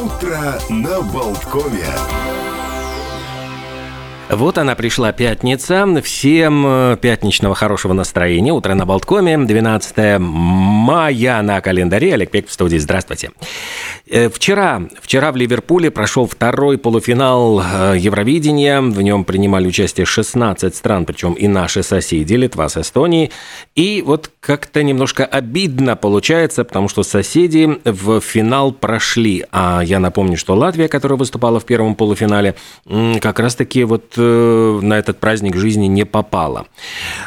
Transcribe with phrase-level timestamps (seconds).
[0.00, 2.49] Утро на Болткове.
[4.32, 6.00] Вот она пришла пятница.
[6.02, 8.52] Всем э, пятничного хорошего настроения.
[8.52, 9.36] Утро на Болткоме.
[9.36, 12.14] 12 мая на календаре.
[12.14, 12.78] Олег Пек в студии.
[12.78, 13.32] Здравствуйте.
[14.06, 18.80] Э, вчера, вчера в Ливерпуле прошел второй полуфинал э, Евровидения.
[18.80, 23.32] В нем принимали участие 16 стран, причем и наши соседи, Литва с Эстонией.
[23.74, 29.44] И вот как-то немножко обидно получается, потому что соседи в финал прошли.
[29.50, 32.54] А я напомню, что Латвия, которая выступала в первом полуфинале,
[33.20, 36.66] как раз-таки вот на этот праздник жизни не попала.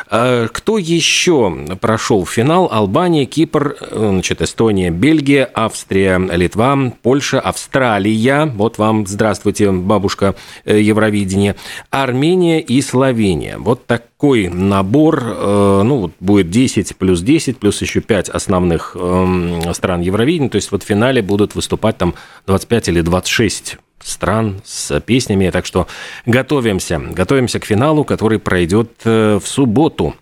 [0.10, 2.70] Э, кто еще прошел финал?
[2.72, 8.46] Албания, Кипр, э, значит, Эстония, Бельгия, Австрия, Литва, Польша, Австралия.
[8.46, 10.36] Вот вам здравствуйте, бабушка
[10.66, 11.56] Евровидения.
[11.90, 13.58] Армения и Словения.
[13.58, 20.02] Вот такой набор, ну, вот будет 10 плюс 10, плюс еще 5 основных эм, стран
[20.02, 20.50] Евровидения.
[20.50, 22.14] То есть вот в финале будут выступать там
[22.48, 25.50] 25 или 26 стран с песнями.
[25.50, 25.88] Так что
[26.26, 27.00] готовимся.
[27.00, 30.16] Готовимся к финалу, который пройдет э, в субботу,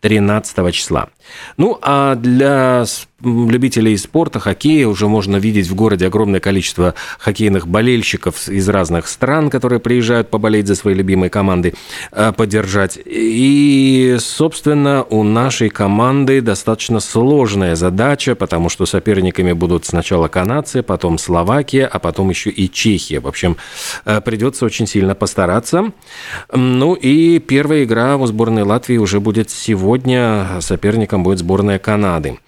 [0.00, 1.08] 13 числа.
[1.56, 2.84] Ну, а для
[3.22, 9.50] любителей спорта, хоккея, уже можно видеть в городе огромное количество хоккейных болельщиков из разных стран,
[9.50, 11.74] которые приезжают поболеть за свои любимые команды,
[12.12, 12.98] э, поддержать.
[13.04, 21.18] И, собственно, у нашей команды достаточно сложная задача, потому что соперниками будут сначала канадцы, потом
[21.18, 23.18] Словакия, а потом еще и Чехия.
[23.18, 23.56] В общем,
[24.04, 25.92] э, придется очень сильно постараться.
[26.52, 30.58] Ну и первая игра у сборной Латвии уже будет сегодня.
[30.60, 32.38] Соперником соперником будет сборная Канады.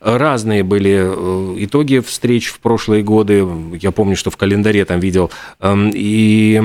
[0.00, 3.46] Разные были э, итоги встреч в прошлые годы.
[3.80, 5.30] Я помню, что в календаре там видел.
[5.60, 6.58] Эм, и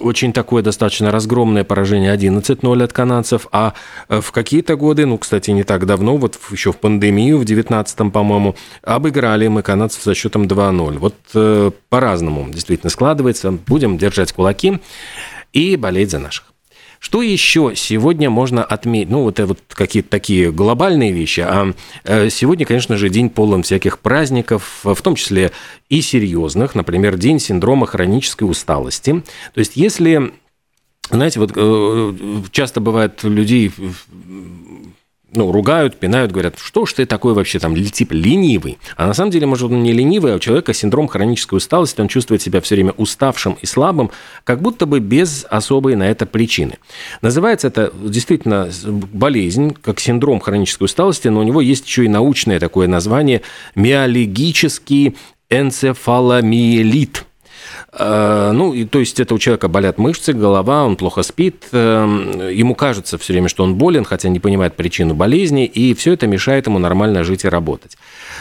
[0.00, 3.46] очень такое достаточно разгромное поражение 11-0 от канадцев.
[3.52, 3.74] А
[4.08, 8.10] э, в какие-то годы, ну, кстати, не так давно, вот еще в пандемию, в 19-м,
[8.10, 10.98] по-моему, обыграли мы канадцев за счетом 2-0.
[10.98, 13.52] Вот э, по-разному действительно складывается.
[13.52, 14.80] Будем держать кулаки
[15.52, 16.50] и болеть за наших.
[17.00, 19.10] Что еще сегодня можно отметить?
[19.10, 21.40] Ну, вот это вот какие-то такие глобальные вещи.
[21.40, 21.72] А
[22.04, 25.50] э, сегодня, конечно же, день полон всяких праздников, в том числе
[25.88, 26.74] и серьезных.
[26.74, 29.22] Например, день синдрома хронической усталости.
[29.54, 30.32] То есть, если
[31.10, 32.12] знаете, вот э,
[32.52, 33.72] часто бывает людей
[35.32, 38.78] ну, ругают, пинают, говорят, что ж ты такой вообще там, типа, ленивый.
[38.96, 42.08] А на самом деле, может, он не ленивый, а у человека синдром хронической усталости, он
[42.08, 44.10] чувствует себя все время уставшим и слабым,
[44.44, 46.78] как будто бы без особой на это причины.
[47.22, 48.70] Называется это действительно
[49.12, 53.42] болезнь, как синдром хронической усталости, но у него есть еще и научное такое название–
[53.74, 55.16] миолегический
[55.48, 57.24] энцефаломиелит–
[57.92, 62.74] ну, и, то есть это у человека болят мышцы, голова, он плохо спит, э, ему
[62.74, 66.66] кажется все время, что он болен, хотя не понимает причину болезни, и все это мешает
[66.66, 67.96] ему нормально жить и работать.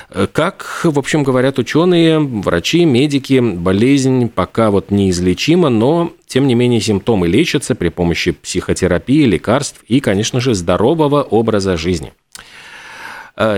[0.10, 6.54] Э, как, в общем, говорят ученые, врачи, медики, болезнь пока вот неизлечима, но тем не
[6.54, 12.14] менее, симптомы лечатся при помощи психотерапии, лекарств и, конечно же, здорового образа жизни.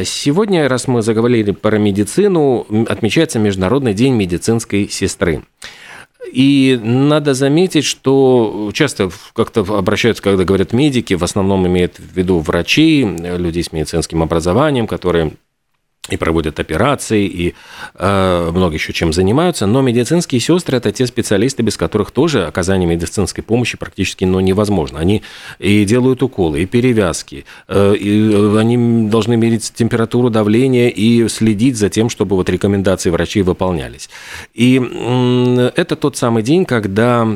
[0.06, 5.42] Сегодня, раз мы заговорили про медицину, отмечается Международный день медицинской сестры.
[6.32, 12.38] И надо заметить, что часто как-то обращаются, когда говорят медики, в основном имеют в виду
[12.40, 15.34] врачей, людей с медицинским образованием, которые
[16.10, 17.54] и проводят операции, и
[17.94, 19.68] э, много еще чем занимаются.
[19.68, 24.98] Но медицинские сестры– это те специалисты, без которых тоже оказание медицинской помощи практически ну, невозможно.
[24.98, 25.22] Они
[25.60, 31.90] и делают уколы, и перевязки, э, и они должны мерить температуру, давление и следить за
[31.90, 34.10] тем, чтобы вот рекомендации врачей выполнялись.
[34.56, 37.28] И э, это тот самый день, когда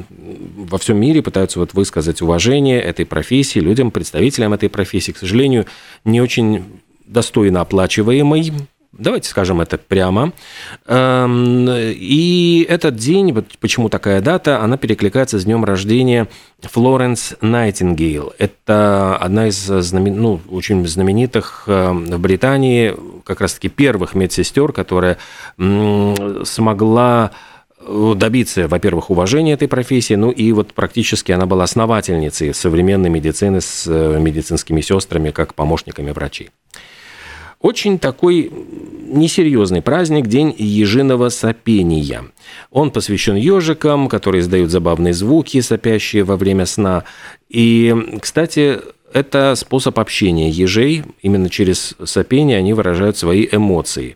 [0.58, 5.12] во всем мире пытаются вот высказать уважение этой профессии, людям, представителям этой профессии.
[5.12, 5.68] К сожалению,
[6.04, 6.64] не очень
[7.08, 8.54] достойно оплачиваемый,
[8.98, 10.32] Давайте скажем это прямо.
[10.88, 16.30] Эм, и этот день, вот почему такая дата, она перекликается с днем рождения
[16.62, 18.32] Флоренс Найтингейл.
[18.38, 20.22] Это одна из знамен...
[20.22, 22.96] ну, очень знаменитых эм, в Британии,
[23.26, 25.18] как раз-таки первых медсестер, которая
[25.58, 27.32] смогла
[27.80, 33.60] э, добиться, во-первых, уважения этой профессии, ну и вот практически она была основательницей современной медицины
[33.60, 36.52] с э, медицинскими сестрами, как помощниками врачей.
[37.66, 38.52] Очень такой
[39.08, 42.26] несерьезный праздник– День ежиного сопения.
[42.70, 47.06] Он посвящен ежикам, которые издают забавные звуки, сопящие во время сна.
[47.50, 48.82] И, кстати,
[49.12, 51.06] это способ общения ежей.
[51.24, 54.16] Именно через сопение они выражают свои эмоции.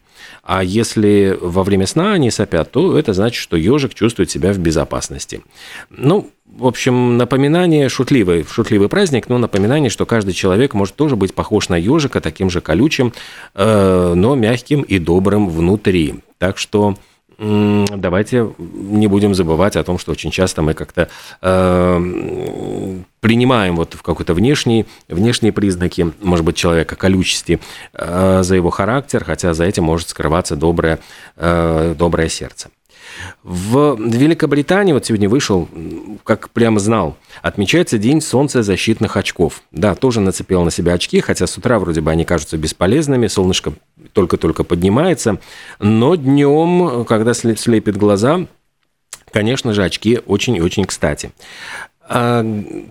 [0.51, 4.57] А если во время сна они сопят, то это значит, что ежик чувствует себя в
[4.57, 5.43] безопасности.
[5.91, 11.35] Ну, в общем, напоминание, шутливый, шутливый праздник, но напоминание, что каждый человек может тоже быть
[11.35, 13.13] похож на ежика, таким же колючим,
[13.53, 16.15] э, но мягким и добрым внутри.
[16.39, 16.97] Так что
[17.39, 21.09] давайте не будем забывать о том, что очень часто мы как-то
[21.41, 27.59] э, принимаем вот в какой-то внешний, внешние признаки, может быть, человека колючести
[27.93, 30.99] э, за его характер, хотя за этим может скрываться доброе,
[31.37, 32.69] э, доброе сердце.
[33.43, 35.67] В Великобритании, вот сегодня вышел,
[36.23, 39.61] как прямо знал, отмечается День солнцезащитных очков.
[39.71, 43.73] Да, тоже нацепил на себя очки, хотя с утра вроде бы они кажутся бесполезными, солнышко
[44.13, 45.39] только-только поднимается,
[45.79, 48.47] но днем, когда слепит глаза,
[49.31, 51.31] конечно же, очки очень и очень кстати.
[52.11, 52.43] А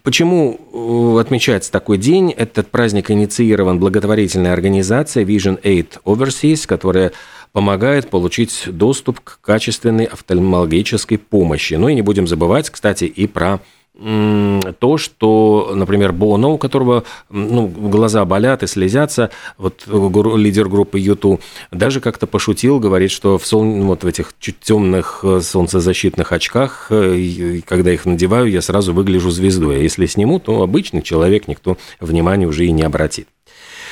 [0.04, 2.30] почему э, отмечается такой день?
[2.30, 7.10] Этот праздник инициирован благотворительной организацией Vision Aid Overseas, которая
[7.50, 11.74] помогает получить доступ к качественной офтальмологической помощи.
[11.74, 13.58] Ну и не будем забывать, кстати, и про
[13.98, 21.40] то, что, например, Боно, у которого ну, глаза болят и слезятся, вот лидер группы YouTube,
[21.72, 23.64] даже как-то пошутил, говорит, что в, сол...
[23.64, 29.30] вот в этих чуть темных э, солнцезащитных очках, э, когда их надеваю, я сразу выгляжу
[29.30, 29.76] звездой.
[29.76, 33.26] А если сниму, то обычный человек никто внимания уже и не обратит.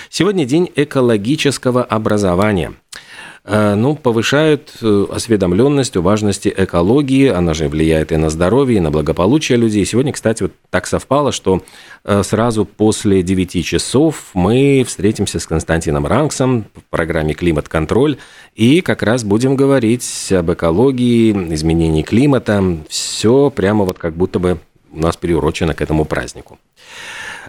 [0.09, 3.06] Сегодня день экологического образования– Э,
[3.49, 8.91] ну, повышают э, осведомленность о важности экологии, она же влияет и на здоровье, и на
[8.91, 9.85] благополучие людей.
[9.85, 11.63] Сегодня, кстати, вот так совпало, что
[12.05, 18.17] э, сразу после 9 часов мы встретимся с Константином Ранксом в программе «Климат-контроль»,
[18.57, 22.79] и как раз будем говорить об экологии, изменении климата.
[22.89, 24.59] Все прямо вот как будто бы
[24.93, 26.59] у нас приурочено к этому празднику.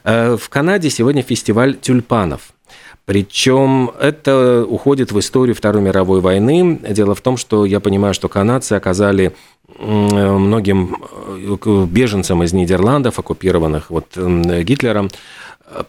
[0.03, 2.51] В Канаде сегодня фестиваль тюльпанов–
[3.07, 6.77] причем это уходит в историю Второй мировой войны.
[6.89, 9.33] Дело в том, что я понимаю, что канадцы оказали
[9.79, 10.97] многим
[11.29, 15.09] э, беженцам из Нидерландов, оккупированных вот Гитлером,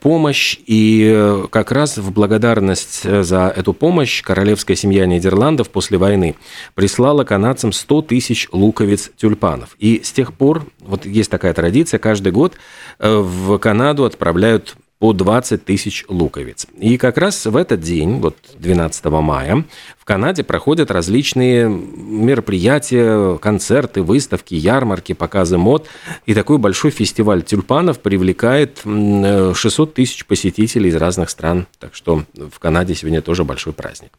[0.00, 6.36] помощь, и как раз в благодарность за эту помощь королевская семья Нидерландов после войны
[6.76, 9.74] прислала канадцам 100 тысяч луковиц тюльпанов.
[9.80, 12.54] И с тех пор, вот есть такая традиция, каждый год
[13.00, 16.66] э, в Канаду отправляют по 20 тысяч луковиц.
[16.76, 19.64] И как раз в этот день, вот 12 мая,
[19.96, 25.86] в Канаде проходят различные мероприятия, концерты, выставки, ярмарки, показы мод.
[26.26, 31.68] И такой большой фестиваль тюльпанов привлекает 600 тысяч посетителей из разных стран.
[31.78, 34.10] Так что в Канаде сегодня тоже большой праздник.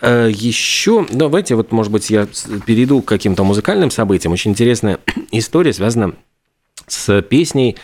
[0.00, 2.28] Э, Еще, давайте вот, может быть, я
[2.64, 4.32] перейду к каким-то музыкальным событиям.
[4.32, 4.98] Очень интересная
[5.32, 6.14] история связана
[6.86, 7.76] с песней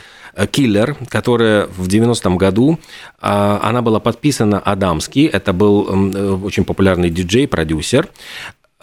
[0.45, 2.79] «Киллер», которая в 90-м году,
[3.21, 8.09] а, она была подписана Адамский, это был э, очень популярный диджей, продюсер,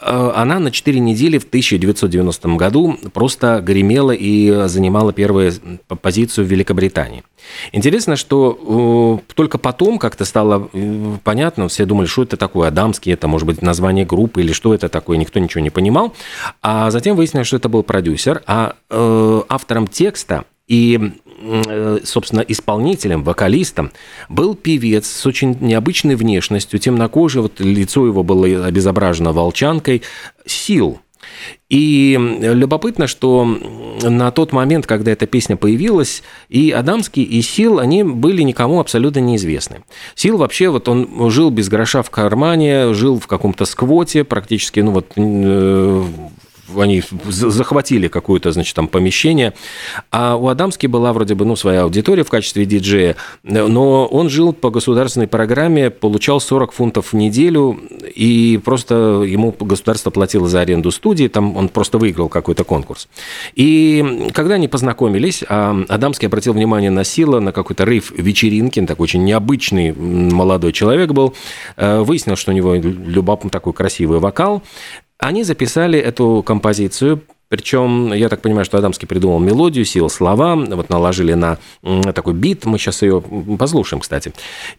[0.02, 5.54] э, она на 4 недели в 1990 году просто гремела и занимала первую
[6.02, 7.24] позицию в Великобритании.
[7.72, 10.70] Интересно, что э, только потом как-то стало
[11.24, 14.90] понятно, все думали, что это такое Адамский, это может быть название группы или что это
[14.90, 16.16] такое, никто ничего не понимал.
[16.64, 21.23] А затем выяснилось, что это был продюсер, а автором текста и Э,
[22.03, 23.91] собственно, исполнителем, вокалистом
[24.30, 30.01] был певец с очень необычной внешностью, темнокожий, вот лицо его было обезображено волчанкой,
[30.45, 31.00] Сил.
[31.69, 33.45] И любопытно, что
[34.01, 39.19] на тот момент, когда эта песня появилась, и Адамский, и Сил, они были никому абсолютно
[39.19, 39.83] неизвестны.
[40.15, 44.91] Сил вообще, вот он жил без гроша в кармане, жил в каком-то сквоте, практически, ну
[44.91, 46.03] вот э,
[46.77, 49.53] они захватили какое-то, значит, там помещение.
[50.11, 54.53] А у Адамски была вроде бы, ну, своя аудитория в качестве диджея, но он жил
[54.53, 57.80] по государственной программе, получал 40 фунтов в неделю,
[58.15, 63.07] и просто ему государство платило за аренду студии, там он просто выиграл какой-то конкурс.
[63.56, 69.03] И когда они познакомились, а Адамский обратил внимание на Сила, на какой-то рейв вечеринки, такой
[69.03, 71.33] очень необычный молодой человек был,
[71.77, 74.63] э, выяснил, что у него любопытный такой красивый вокал,
[75.27, 80.89] они записали эту композицию, причем, я так понимаю, что Адамский придумал мелодию, сил слова, вот
[80.89, 81.59] наложили на
[82.13, 83.21] такой бит, мы сейчас ее
[83.59, 84.33] послушаем, кстати.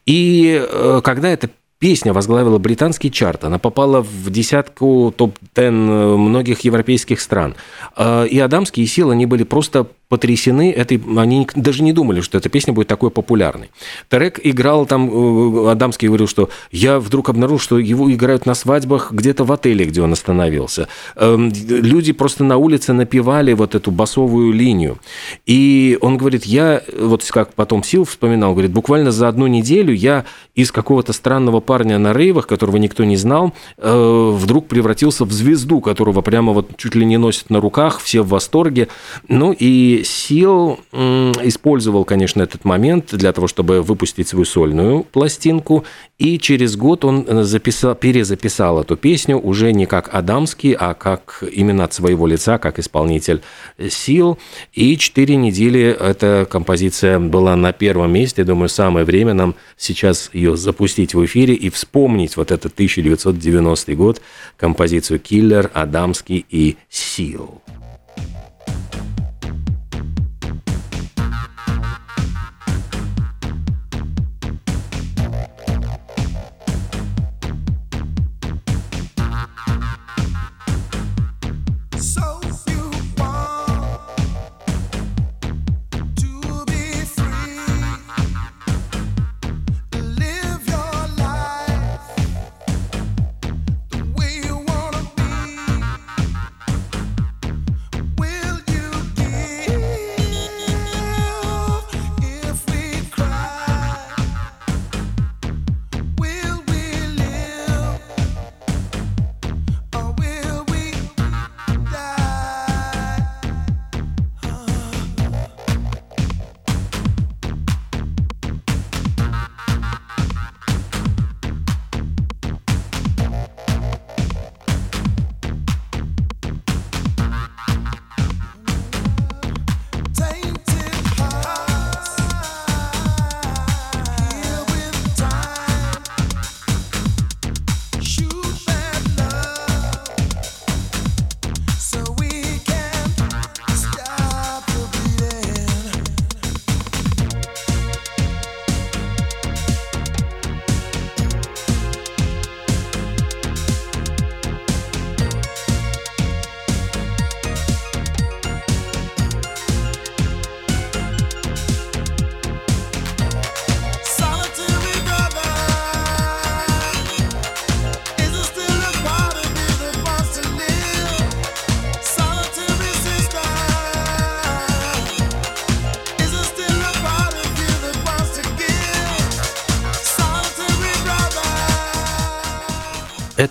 [0.06, 7.20] И э, когда эта песня возглавила британский чарт, она попала в десятку топ-10 многих европейских
[7.20, 7.54] стран.
[7.96, 12.38] Э, и Адамский, и Сил, они были просто потрясены этой, они даже не думали, что
[12.38, 13.70] эта песня будет такой популярной.
[14.08, 19.10] Тарек играл там, э, Адамский говорил, что я вдруг обнаружил, что его играют на свадьбах
[19.10, 20.86] где-то в отеле, где он остановился.
[21.16, 24.98] Эм, люди просто на улице напевали вот эту басовую линию.
[25.46, 30.24] И он говорит, я, вот как потом Сил вспоминал, говорит, буквально за одну неделю я
[30.54, 35.80] из какого-то странного парня на рейвах, которого никто не знал, э, вдруг превратился в звезду,
[35.80, 38.86] которого прямо вот чуть ли не носят на руках, все в восторге.
[39.26, 45.84] Ну и Сил использовал, конечно, этот момент для того, чтобы выпустить свою сольную пластинку,
[46.18, 51.84] и через год он записал, перезаписал эту песню уже не как Адамский, а как именно
[51.84, 53.42] от своего лица, как исполнитель
[53.88, 54.38] Сил.
[54.72, 58.44] И четыре недели эта композиция была на первом месте.
[58.44, 64.20] Думаю, самое время нам сейчас ее запустить в эфире и вспомнить вот этот 1990 год,
[64.56, 67.60] композицию «Киллер», «Адамский» и «Сил».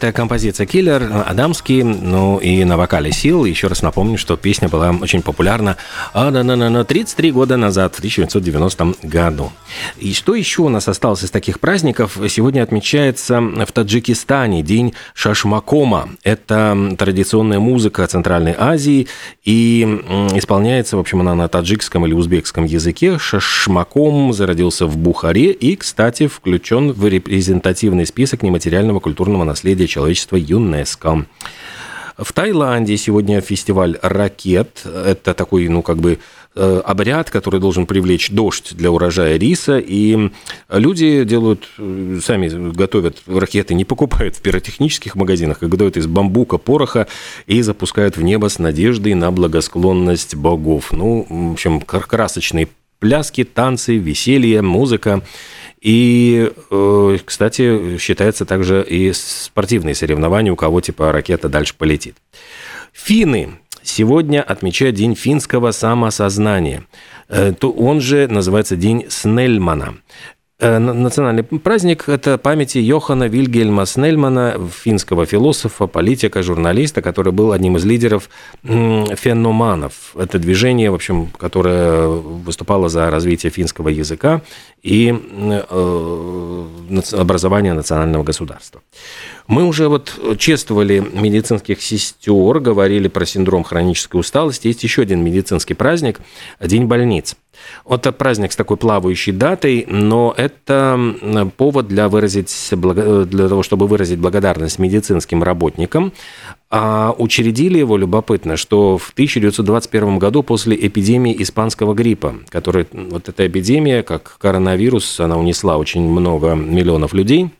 [0.04, 3.46] Это композиция «Киллер», Адамский, ну и на вокале «Сил».
[3.46, 5.78] Еще раз напомню, что песня была очень популярна
[6.12, 9.54] а, на, на, на 33 года назад, в 1990 году.
[10.00, 12.18] И что еще у нас осталось из таких праздников?
[12.28, 16.10] Сегодня отмечается в Таджикистане День Шашмакома.
[16.24, 19.08] Это традиционная музыка Центральной Азии
[19.46, 19.84] и
[20.36, 23.18] исполняется, в общем, она на таджикском или узбекском языке.
[23.18, 31.26] Шашмаком зародился в Бухаре и, кстати, включен в репрезентативный список нематериального культурного наследия человечества ЮНЕСКО.
[32.18, 34.84] В Таиланде сегодня фестиваль ракет.
[34.86, 36.20] Это такой, ну, как бы
[36.56, 40.30] э, обряд, который должен привлечь дождь для урожая риса, и
[40.70, 46.58] люди делают, э, сами готовят ракеты, не покупают в пиротехнических магазинах, а готовят из бамбука,
[46.58, 47.08] пороха
[47.48, 50.92] и запускают в небо с надеждой на благосклонность богов.
[50.92, 52.68] Ну, в общем, красочные
[53.00, 55.22] пляски, танцы, веселье, музыка.
[55.84, 62.16] И, э, кстати, считается также и спортивные соревнования, у кого типа ракета дальше полетит.
[62.94, 66.86] Финны сегодня отмечают День финского самосознания.
[67.28, 69.96] Э, он же называется День Снельмана.
[70.64, 77.76] Э, национальный праздник– это памяти Йохана Вильгельма Снельмана, финского философа, политика, журналиста, который был одним
[77.76, 78.30] из лидеров
[78.64, 80.16] феноманов.
[80.16, 84.42] Это движение, в общем, которое выступало за развитие финского языка
[84.82, 86.66] и э,
[87.12, 88.82] образование национального государства.
[89.48, 94.68] Мы уже вот чествовали медицинских сестер, говорили про синдром хронической усталости.
[94.68, 96.22] Есть еще один медицинский праздник–
[96.62, 97.36] День больниц.
[97.90, 104.20] Это праздник с такой плавающей датой, но это повод для, выразить, для того, чтобы выразить
[104.20, 106.14] благодарность медицинским работникам.
[106.70, 113.46] А учредили его, любопытно, что в 1921 году после эпидемии испанского гриппа, которая, вот эта
[113.46, 117.52] эпидемия, как коронавирус, она унесла очень много миллионов людей,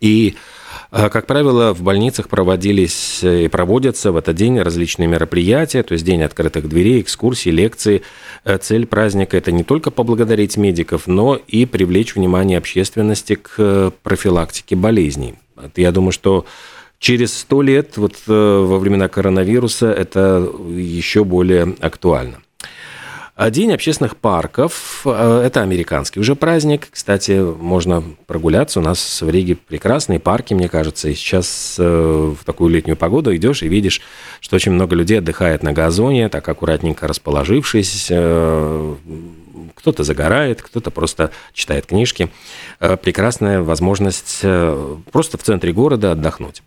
[0.00, 0.36] и
[0.90, 6.22] как правило, в больницах проводились и проводятся в этот день различные мероприятия, то есть день
[6.22, 8.02] открытых дверей, экскурсии, лекции.
[8.44, 13.90] Э, цель праздника– это не только поблагодарить медиков, но и привлечь внимание общественности к э,
[14.02, 15.36] профилактике болезней.
[15.76, 16.44] Я думаю, что
[16.98, 22.38] через сто лет, вот э, во времена коронавируса, это еще более актуально.
[23.36, 26.88] А День общественных парков э,– это американский уже праздник.
[26.90, 28.80] Кстати, можно прогуляться.
[28.80, 31.08] У нас в Риге прекрасные парки, мне кажется.
[31.08, 34.02] И сейчас э, в такую летнюю погоду идешь и видишь,
[34.40, 38.08] что очень много людей отдыхает на газоне, так аккуратненько расположившись.
[38.10, 38.94] Э,
[39.74, 42.28] кто-то загорает, кто-то просто читает книжки.
[42.78, 44.40] Прекрасная возможность
[45.10, 46.62] просто в центре города отдохнуть.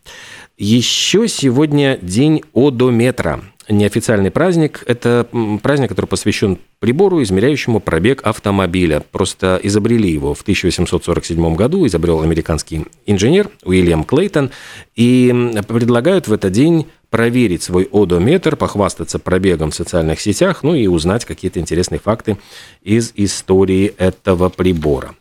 [0.58, 4.84] Еще сегодня день одометра– неофициальный праздник.
[4.88, 5.28] Это
[5.62, 9.04] праздник, который посвящен прибору, измеряющему пробег автомобиля.
[9.12, 14.52] Просто изобрели его в 1847 году, изобрел американский инженер Уильям Клейтон.
[14.96, 20.88] И предлагают в этот день проверить свой одометр, похвастаться пробегом в социальных сетях, ну и
[20.88, 22.38] узнать какие-то интересные факты
[22.82, 25.16] из истории этого прибора.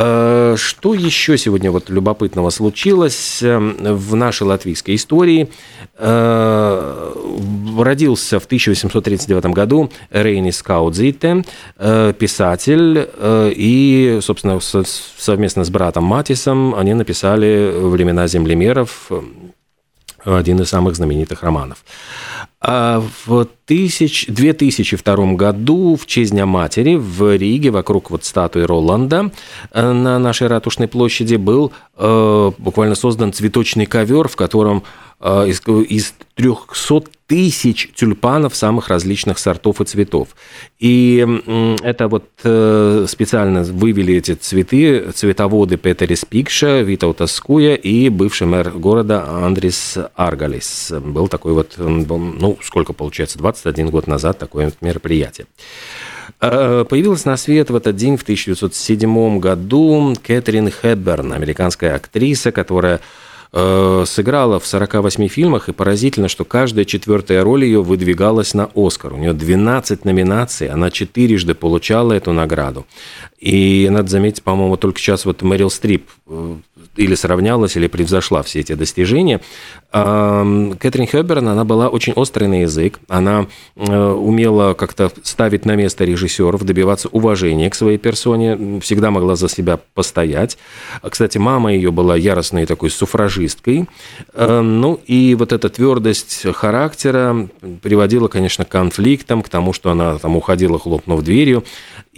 [0.00, 5.48] Э, что еще сегодня вот любопытного случилось эм, в нашей латвийской истории?
[5.96, 7.12] Э,
[7.76, 11.44] родился в 1839 году Рейнис Каудзите,
[11.78, 19.10] э, писатель, и, собственно, совместно с братом Матисом они написали «Времена землемеров»,
[20.24, 21.84] один из самых знаменитых романов.
[22.60, 29.30] А в тысяч, 2002 году в честь Дня матери в Риге вокруг вот статуи Роланда
[29.70, 34.82] э, на нашей Ратушной площади был э, буквально создан цветочный ковер, в котором
[35.20, 40.28] э, из, из 300 тысяч тюльпанов самых различных сортов и цветов.
[40.78, 41.24] И
[41.82, 48.70] это вот э, специально вывели эти цветы цветоводы Петерис Пикша, Витаута Скуя и бывший мэр
[48.70, 50.90] города Андрис Аргалис.
[51.04, 55.46] Был такой вот, ну, сколько получается, 21 год назад такое вот мероприятие.
[56.40, 63.00] Э, появилась на свет в этот день в 1907 году Кэтрин Хепберн, американская актриса, которая
[63.50, 69.14] Э, сыграла в 48 фильмах, и поразительно, что каждая четвертая роль ее выдвигалась на Оскар.
[69.14, 72.86] У нее 12 номинаций, она четырежды получала эту награду.
[73.38, 76.56] И надо заметить, по-моему, только сейчас вот Мэрил Стрип э,
[76.98, 79.40] или сравнялась, или превзошла все эти достижения.
[79.90, 86.04] Кэтрин Хёберн, она была очень острый на язык, она э, умела как-то ставить на место
[86.04, 90.58] режиссеров, добиваться уважения к своей персоне, всегда могла за себя постоять.
[91.08, 93.86] Кстати, мама ее была яростной такой суфражисткой.
[94.36, 97.48] Ну и вот эта твердость характера
[97.82, 101.64] приводила, конечно, к конфликтам, к тому, что она там уходила, хлопнув дверью.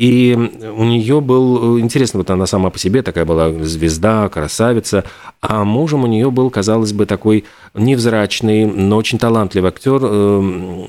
[0.01, 5.05] И у нее был, интересно, вот она сама по себе такая была звезда, красавица,
[5.43, 10.89] а мужем у нее был, казалось бы, такой невзрачный, но очень талантливый актер эм,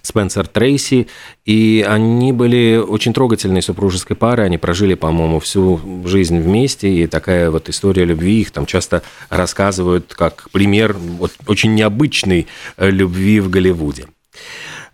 [0.00, 1.08] Спенсер Трейси,
[1.44, 7.50] и они были очень трогательной супружеской парой, они прожили, по-моему, всю жизнь вместе, и такая
[7.50, 12.46] вот история любви их там часто рассказывают как пример вот, очень необычной
[12.78, 14.06] э, любви в Голливуде.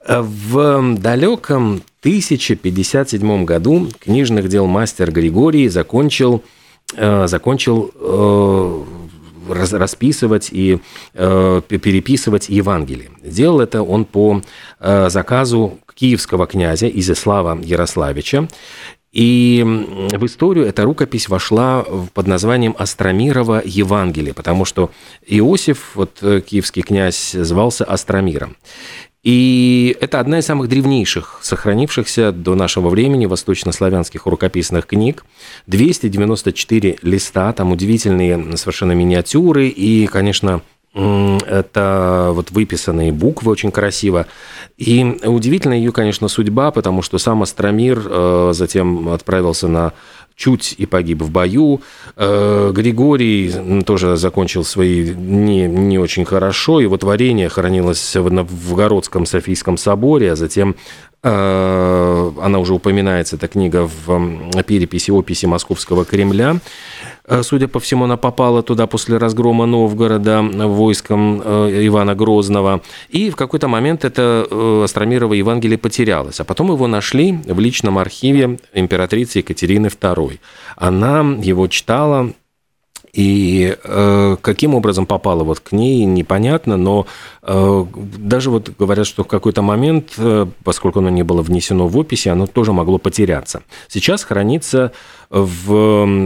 [0.08, 6.42] В далеком 1057 году книжных дел мастер Григорий закончил,
[6.96, 8.84] э, закончил э,
[9.50, 10.78] расписывать и
[11.12, 13.10] э, переписывать Евангелие.
[13.22, 14.42] Делал это он по
[14.80, 18.48] заказу киевского князя Изяслава Ярославича.
[19.10, 19.64] И
[20.12, 24.90] в историю эта рукопись вошла под названием Астромирова Евангелие, потому что
[25.26, 28.56] Иосиф, вот киевский князь, звался Астромиром.
[29.28, 35.22] И это одна из самых древнейших, сохранившихся до нашего времени восточнославянских рукописных книг.
[35.66, 40.62] 294 листа, там удивительные совершенно миниатюры и, конечно,
[40.94, 44.26] это вот выписанные буквы очень красиво.
[44.78, 49.92] И удивительна ее, конечно, судьба, потому что сам Астромир э, затем отправился на
[50.38, 51.82] чуть и погиб в бою.
[52.16, 56.80] Э, Григорий тоже закончил свои не, не очень хорошо.
[56.80, 60.76] Его творение хранилось в Новгородском Софийском соборе, а затем
[61.24, 66.60] э, она уже упоминается, эта книга в переписи описи Московского Кремля.
[67.28, 72.80] Э, судя по всему, она попала туда после разгрома Новгорода войском э, Ивана Грозного.
[73.10, 76.40] И в какой-то момент это э, Астромирово Евангелие потерялось.
[76.40, 80.38] А потом его нашли в личном архиве императрицы Екатерины II.
[80.76, 82.32] Она его читала,
[83.12, 87.06] и э, каким образом попало вот к ней, непонятно, но
[87.42, 91.96] э, даже вот говорят, что в какой-то момент, э, поскольку оно не было внесено в
[91.96, 93.62] описи, оно тоже могло потеряться.
[93.88, 94.92] Сейчас хранится
[95.30, 96.16] в,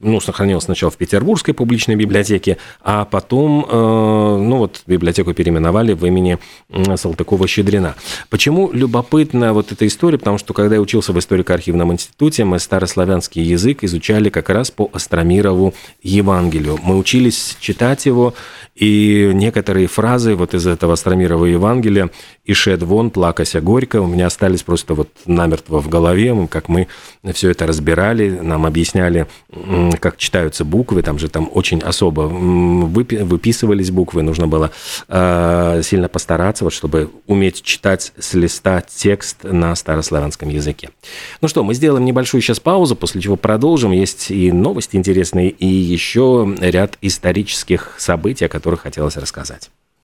[0.00, 6.38] ну, сохранилось сначала в Петербургской публичной библиотеке, а потом, ну, вот библиотеку переименовали в имени
[6.70, 7.94] Салтыкова-Щедрина.
[8.30, 10.18] Почему любопытна вот эта история?
[10.18, 14.88] Потому что, когда я учился в историко-архивном институте, мы старославянский язык изучали как раз по
[14.92, 16.78] Астромирову Евангелию.
[16.82, 18.34] Мы учились читать его,
[18.74, 22.10] и некоторые фразы вот из этого Астромирова Евангелия
[22.48, 26.88] «И шед вон, плакася горько» у меня остались просто вот намертво в голове, как мы
[27.34, 29.26] все это разбирали, нам объясняли,
[30.00, 34.70] как читаются буквы, там же там очень особо выписывались буквы, нужно было
[35.08, 40.88] э, сильно постараться, вот, чтобы уметь читать с листа текст на старославянском языке.
[41.42, 43.92] Ну что, мы сделаем небольшую сейчас паузу, после чего продолжим.
[43.92, 49.70] Есть и новости интересные, и еще ряд исторических событий, о которых хотелось рассказать.